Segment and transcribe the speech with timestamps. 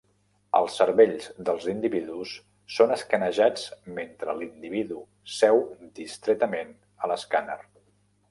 [0.59, 2.31] Els cervells dels individus
[2.77, 3.67] són escanejats
[3.99, 5.03] mentre l"individu
[5.35, 5.63] seu
[6.01, 6.73] distretament
[7.05, 7.63] a l'escàner.